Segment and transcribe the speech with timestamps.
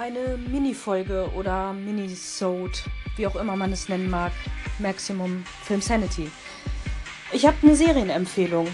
[0.00, 2.78] eine Mini-Folge oder Mini-Sode,
[3.16, 4.32] wie auch immer man es nennen mag,
[4.78, 6.30] Maximum Film Sanity.
[7.32, 8.66] Ich habe eine Serienempfehlung.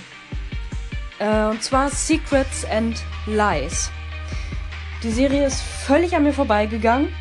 [1.19, 3.91] Äh, und zwar Secrets and Lies.
[5.03, 7.13] Die Serie ist völlig an mir vorbeigegangen.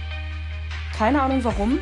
[0.95, 1.79] Keine Ahnung warum.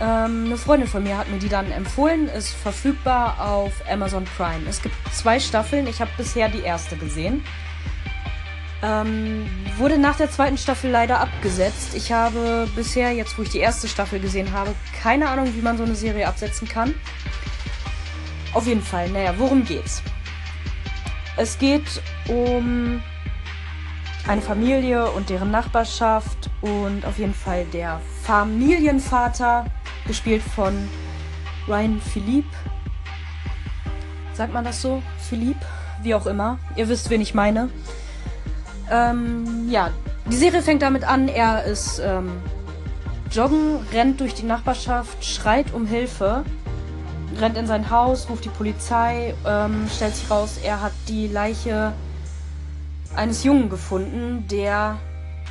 [0.00, 2.28] Ähm, eine Freundin von mir hat mir die dann empfohlen.
[2.28, 4.66] Ist verfügbar auf Amazon Prime.
[4.70, 5.86] Es gibt zwei Staffeln.
[5.86, 7.44] Ich habe bisher die erste gesehen.
[8.82, 11.94] Ähm, wurde nach der zweiten Staffel leider abgesetzt.
[11.94, 15.76] Ich habe bisher, jetzt wo ich die erste Staffel gesehen habe, keine Ahnung, wie man
[15.76, 16.94] so eine Serie absetzen kann.
[18.54, 20.02] Auf jeden Fall, naja, worum geht's?
[21.36, 23.02] Es geht um
[24.26, 29.66] eine Familie und deren Nachbarschaft und auf jeden Fall der Familienvater,
[30.06, 30.88] gespielt von
[31.68, 32.48] Ryan Philippe.
[34.34, 35.02] Sagt man das so?
[35.28, 35.64] Philippe?
[36.02, 36.58] Wie auch immer.
[36.76, 37.70] Ihr wisst, wen ich meine.
[38.90, 39.90] Ähm, ja,
[40.30, 42.40] die Serie fängt damit an, er ist ähm,
[43.30, 46.44] joggen, rennt durch die Nachbarschaft, schreit um Hilfe,
[47.38, 51.92] rennt in sein Haus, ruft die Polizei, ähm, stellt sich raus, er hat die Leiche
[53.14, 54.98] eines Jungen gefunden, der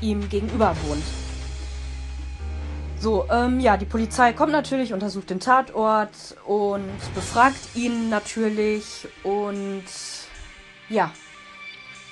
[0.02, 1.04] ihm gegenüber wohnt.
[3.00, 9.86] So, ähm, ja, die Polizei kommt natürlich, untersucht den Tatort und befragt ihn natürlich und
[10.90, 11.12] ja,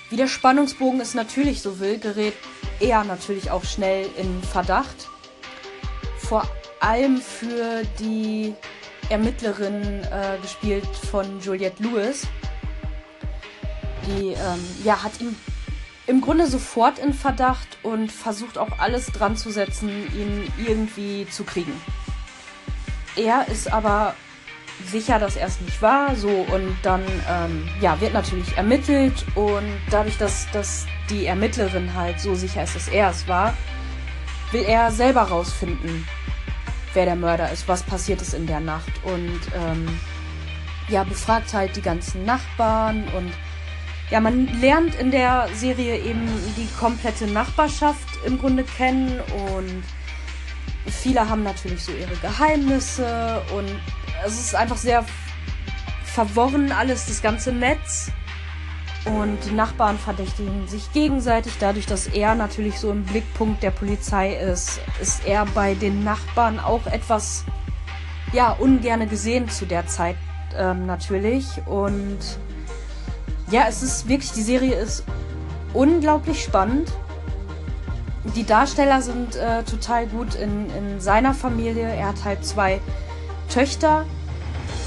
[0.10, 2.34] wie der Spannungsbogen es natürlich so will, gerät
[2.80, 5.08] er natürlich auch schnell in Verdacht.
[6.18, 6.48] Vor
[6.80, 8.54] allem für die
[9.10, 12.28] Ermittlerin, äh, gespielt von Juliette Lewis.
[14.06, 15.36] Die ähm, ja, hat ihn
[16.06, 21.44] im Grunde sofort in Verdacht und versucht auch alles dran zu setzen, ihn irgendwie zu
[21.44, 21.74] kriegen.
[23.16, 24.16] Er ist aber
[24.86, 26.16] sicher, dass er es nicht war.
[26.16, 32.20] So, und dann ähm, ja, wird natürlich ermittelt und dadurch, dass, dass die Ermittlerin halt
[32.20, 33.54] so sicher ist, dass er es war,
[34.52, 36.08] will er selber rausfinden,
[36.94, 38.92] wer der Mörder ist, was passiert ist in der Nacht.
[39.04, 40.00] Und ähm,
[40.90, 43.32] ja, befragt halt die ganzen Nachbarn und
[44.10, 49.84] ja, man lernt in der Serie eben die komplette Nachbarschaft im Grunde kennen und
[50.90, 53.68] viele haben natürlich so ihre Geheimnisse und
[54.26, 55.06] es ist einfach sehr
[56.04, 58.12] verworren alles, das ganze Netz.
[59.06, 61.54] Und die Nachbarn verdächtigen sich gegenseitig.
[61.60, 66.60] Dadurch, dass er natürlich so im Blickpunkt der Polizei ist, ist er bei den Nachbarn
[66.60, 67.46] auch etwas,
[68.34, 70.18] ja, ungerne gesehen zu der Zeit
[70.58, 71.46] ähm, natürlich.
[71.68, 72.20] Und
[73.50, 75.06] ja, es ist wirklich, die Serie ist
[75.74, 76.92] unglaublich spannend.
[78.36, 81.88] Die Darsteller sind äh, total gut in, in seiner Familie.
[81.88, 82.82] Er hat halt zwei
[83.50, 84.06] Töchter.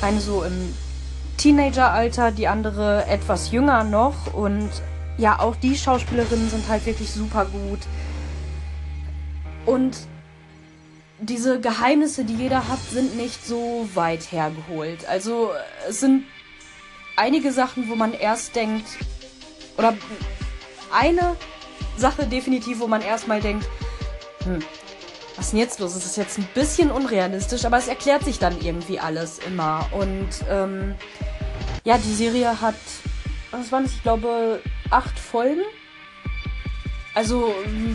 [0.03, 0.75] Eine so im
[1.37, 4.35] Teenageralter, die andere etwas jünger noch.
[4.35, 4.71] Und
[5.19, 7.81] ja, auch die Schauspielerinnen sind halt wirklich super gut.
[9.67, 9.97] Und
[11.21, 15.07] diese Geheimnisse, die jeder hat, sind nicht so weit hergeholt.
[15.07, 15.51] Also
[15.89, 16.25] es sind
[17.17, 18.87] einige Sachen, wo man erst denkt,
[19.77, 19.95] oder
[20.93, 21.37] eine
[21.97, 23.69] Sache definitiv, wo man erstmal denkt,
[24.45, 24.61] hm,
[25.41, 25.97] was ist denn jetzt los?
[25.97, 29.87] Es ist jetzt ein bisschen unrealistisch, aber es erklärt sich dann irgendwie alles immer.
[29.91, 30.95] Und ähm,
[31.83, 32.75] ja, die Serie hat,
[33.51, 33.95] was waren das?
[33.95, 35.63] Ich glaube, acht Folgen.
[37.15, 37.55] Also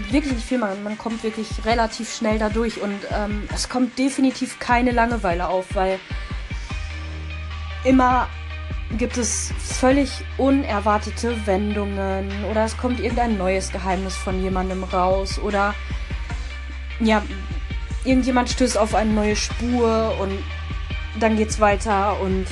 [0.10, 4.58] wirklich nicht viel, man, man kommt wirklich relativ schnell dadurch und ähm, es kommt definitiv
[4.58, 6.00] keine Langeweile auf, weil
[7.84, 8.28] immer
[8.98, 15.76] gibt es völlig unerwartete Wendungen oder es kommt irgendein neues Geheimnis von jemandem raus oder
[17.00, 17.24] ja,
[18.04, 20.38] irgendjemand stößt auf eine neue Spur und
[21.20, 22.46] dann geht's weiter und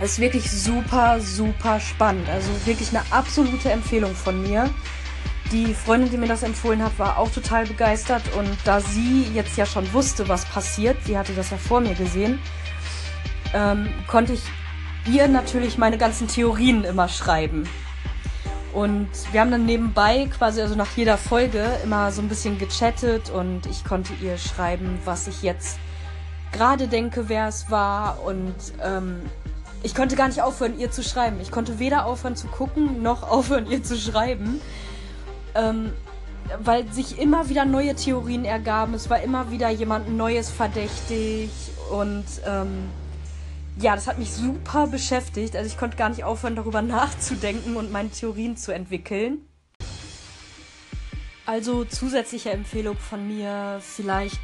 [0.00, 2.28] es ist wirklich super, super spannend.
[2.28, 4.70] Also wirklich eine absolute Empfehlung von mir.
[5.52, 9.56] Die Freundin, die mir das empfohlen hat, war auch total begeistert und da sie jetzt
[9.56, 12.38] ja schon wusste, was passiert, sie hatte das ja vor mir gesehen,
[13.52, 14.42] ähm, konnte ich
[15.10, 17.68] ihr natürlich meine ganzen Theorien immer schreiben.
[18.72, 23.30] Und wir haben dann nebenbei quasi, also nach jeder Folge, immer so ein bisschen gechattet
[23.30, 25.78] und ich konnte ihr schreiben, was ich jetzt
[26.52, 28.22] gerade denke, wer es war.
[28.24, 29.22] Und ähm,
[29.82, 31.38] ich konnte gar nicht aufhören, ihr zu schreiben.
[31.40, 34.60] Ich konnte weder aufhören zu gucken, noch aufhören, ihr zu schreiben.
[35.54, 35.92] Ähm,
[36.62, 38.94] weil sich immer wieder neue Theorien ergaben.
[38.94, 41.50] Es war immer wieder jemand Neues verdächtig
[41.90, 42.88] und ähm,
[43.78, 45.56] ja, das hat mich super beschäftigt.
[45.56, 49.46] Also ich konnte gar nicht aufhören, darüber nachzudenken und meine Theorien zu entwickeln.
[51.46, 54.38] Also zusätzliche Empfehlung von mir, vielleicht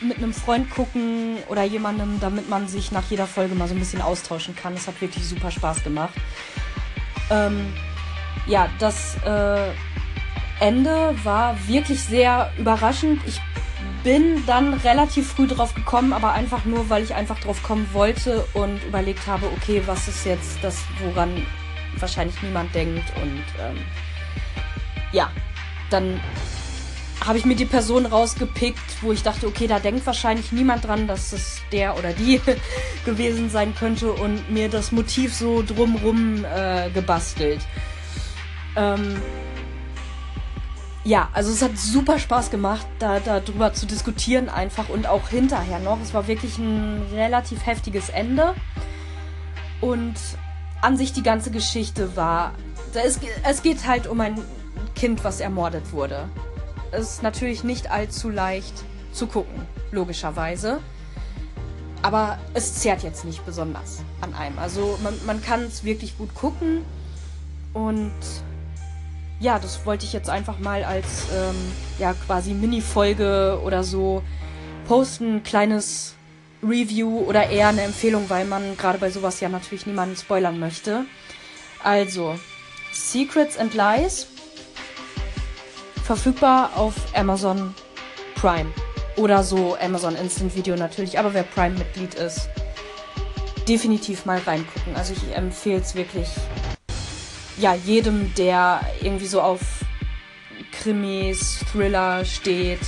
[0.00, 3.80] mit einem Freund gucken oder jemandem, damit man sich nach jeder Folge mal so ein
[3.80, 4.74] bisschen austauschen kann.
[4.74, 6.14] Das hat wirklich super Spaß gemacht.
[7.30, 7.72] Ähm,
[8.46, 9.72] ja, das äh,
[10.60, 13.20] Ende war wirklich sehr überraschend.
[13.26, 13.40] Ich
[14.04, 18.44] bin dann relativ früh drauf gekommen, aber einfach nur, weil ich einfach drauf kommen wollte
[18.52, 21.44] und überlegt habe, okay, was ist jetzt das, woran
[21.98, 23.78] wahrscheinlich niemand denkt und ähm,
[25.12, 25.30] ja,
[25.90, 26.20] dann
[27.24, 31.06] habe ich mir die Person rausgepickt, wo ich dachte, okay, da denkt wahrscheinlich niemand dran,
[31.06, 32.40] dass es der oder die
[33.06, 37.60] gewesen sein könnte und mir das Motiv so drumrum äh, gebastelt.
[38.76, 39.16] Ähm,
[41.04, 45.78] ja, also es hat super Spaß gemacht, da darüber zu diskutieren einfach und auch hinterher
[45.78, 46.00] noch.
[46.00, 48.54] Es war wirklich ein relativ heftiges Ende
[49.80, 50.14] und
[50.80, 52.52] an sich die ganze Geschichte war,
[52.94, 54.40] es, es geht halt um ein
[54.94, 56.28] Kind, was ermordet wurde
[56.94, 60.80] ist natürlich nicht allzu leicht zu gucken, logischerweise.
[62.02, 64.58] Aber es zehrt jetzt nicht besonders an einem.
[64.58, 66.84] Also man, man kann es wirklich gut gucken.
[67.72, 68.12] Und
[69.40, 71.56] ja, das wollte ich jetzt einfach mal als ähm,
[71.98, 74.22] ja quasi Mini-Folge oder so
[74.86, 75.42] posten.
[75.42, 76.14] Kleines
[76.62, 81.04] Review oder eher eine Empfehlung, weil man gerade bei sowas ja natürlich niemanden spoilern möchte.
[81.82, 82.38] Also,
[82.92, 84.28] Secrets and Lies
[86.04, 87.74] Verfügbar auf Amazon
[88.34, 88.70] Prime.
[89.16, 91.18] Oder so Amazon Instant Video natürlich.
[91.18, 92.50] Aber wer Prime-Mitglied ist,
[93.66, 94.94] definitiv mal reingucken.
[94.96, 96.28] Also ich empfehle es wirklich
[97.58, 99.60] ja, jedem, der irgendwie so auf
[100.72, 102.80] Krimis, Thriller steht.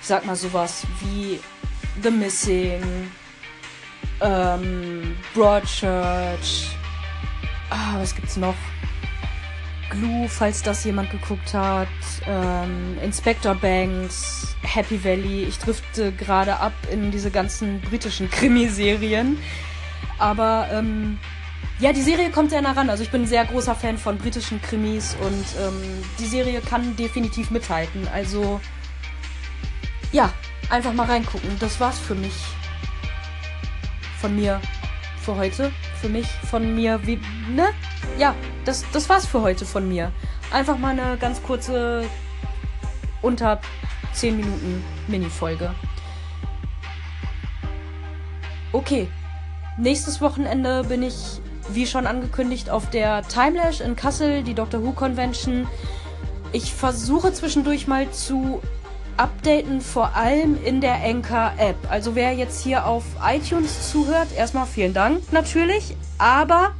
[0.00, 1.40] Ich sag mal sowas wie
[2.02, 3.10] The Missing,
[4.20, 6.70] ähm, Broadchurch.
[7.70, 8.54] Ah, was gibt's noch?
[9.90, 11.88] Glue, falls das jemand geguckt hat,
[12.26, 15.44] ähm, Inspector Banks, Happy Valley.
[15.44, 19.38] Ich drifte gerade ab in diese ganzen britischen Krimiserien.
[20.18, 21.18] Aber ähm,
[21.78, 22.88] ja, die Serie kommt sehr nah ran.
[22.88, 26.96] Also ich bin ein sehr großer Fan von britischen Krimis und ähm, die Serie kann
[26.96, 28.08] definitiv mithalten.
[28.12, 28.60] Also
[30.12, 30.32] ja,
[30.70, 31.50] einfach mal reingucken.
[31.60, 32.34] Das war's für mich.
[34.20, 34.60] Von mir
[35.20, 35.72] für heute.
[36.00, 37.20] Für mich, von mir, wie,
[37.50, 37.68] ne?
[38.16, 38.34] Ja,
[38.64, 40.12] das, das war's für heute von mir.
[40.52, 42.04] Einfach mal eine ganz kurze,
[43.22, 43.60] unter
[44.12, 45.74] 10 Minuten Mini-Folge.
[48.72, 49.08] Okay.
[49.78, 54.92] Nächstes Wochenende bin ich, wie schon angekündigt, auf der Timelash in Kassel, die Doctor Who
[54.92, 55.66] Convention.
[56.52, 58.62] Ich versuche zwischendurch mal zu
[59.16, 61.76] updaten, vor allem in der Anchor-App.
[61.90, 66.74] Also wer jetzt hier auf iTunes zuhört, erstmal vielen Dank natürlich, aber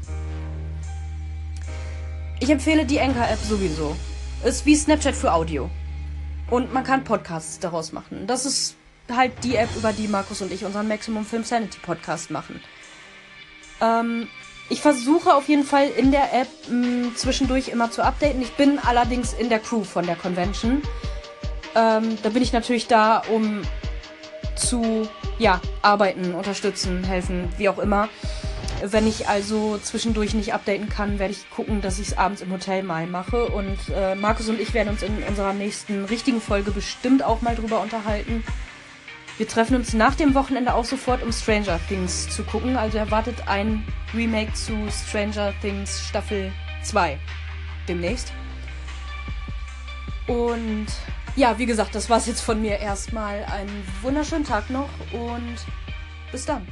[2.41, 3.97] ich empfehle die Anchor-App sowieso.
[4.45, 5.71] Ist wie Snapchat für Audio.
[6.51, 8.27] Und man kann Podcasts daraus machen.
[8.27, 8.77] Das ist
[9.11, 12.61] halt die App, über die Markus und ich unseren Maximum Film Sanity Podcast machen.
[13.81, 14.29] Ähm,
[14.69, 18.43] ich versuche auf jeden Fall in der App mh, zwischendurch immer zu updaten.
[18.43, 20.83] Ich bin allerdings in der Crew von der Convention.
[21.75, 23.63] Ähm, da bin ich natürlich da, um
[24.57, 25.09] zu
[25.39, 28.09] ja, arbeiten, unterstützen, helfen, wie auch immer.
[28.83, 32.53] Wenn ich also zwischendurch nicht updaten kann, werde ich gucken, dass ich es abends im
[32.53, 33.47] Hotel mal mache.
[33.47, 37.55] Und äh, Markus und ich werden uns in unserer nächsten richtigen Folge bestimmt auch mal
[37.55, 38.45] drüber unterhalten.
[39.39, 42.79] Wir treffen uns nach dem Wochenende auch sofort, um Stranger Things zu gucken.
[42.79, 43.85] Also erwartet ein
[44.15, 46.51] Remake zu Stranger Things Staffel
[46.83, 47.19] 2
[47.87, 48.33] demnächst.
[50.27, 50.87] Und
[51.37, 53.45] ja, wie gesagt, das war's jetzt von mir erstmal.
[53.45, 55.57] Einen wunderschönen Tag noch und
[56.33, 56.67] bis dann.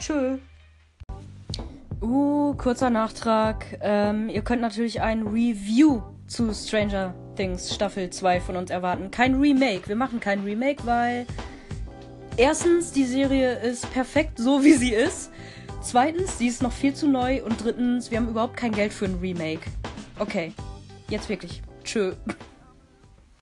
[0.00, 0.38] Tschö.
[2.00, 3.78] Uh, kurzer Nachtrag.
[3.82, 9.10] Ähm, ihr könnt natürlich ein Review zu Stranger Things Staffel 2 von uns erwarten.
[9.10, 9.86] Kein Remake.
[9.86, 11.26] Wir machen kein Remake, weil
[12.38, 15.30] erstens, die Serie ist perfekt so, wie sie ist.
[15.82, 17.42] Zweitens, sie ist noch viel zu neu.
[17.42, 19.70] Und drittens, wir haben überhaupt kein Geld für ein Remake.
[20.18, 20.52] Okay,
[21.10, 21.62] jetzt wirklich.
[21.84, 22.14] Tschö.